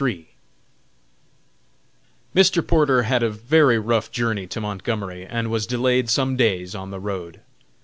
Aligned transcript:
_Mr. 2.33 2.65
Porter 2.65 3.03
had 3.03 3.21
a 3.21 3.29
very 3.29 3.77
rough 3.77 4.09
journey 4.11 4.47
to 4.47 4.59
Montgomery, 4.59 5.27
and 5.27 5.51
was 5.51 5.67
delayed 5.67 6.09
some 6.09 6.35
days 6.35 6.73
on 6.73 6.89
the 6.89 6.99
road. 6.99 7.39